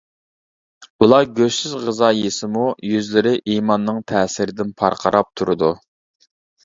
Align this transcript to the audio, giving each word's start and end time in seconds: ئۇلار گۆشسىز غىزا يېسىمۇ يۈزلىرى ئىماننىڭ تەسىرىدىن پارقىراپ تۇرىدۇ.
ئۇلار 1.05 1.27
گۆشسىز 1.39 1.75
غىزا 1.83 2.09
يېسىمۇ 2.21 2.65
يۈزلىرى 2.93 3.35
ئىماننىڭ 3.51 4.01
تەسىرىدىن 4.13 4.73
پارقىراپ 4.83 5.31
تۇرىدۇ. 5.43 5.71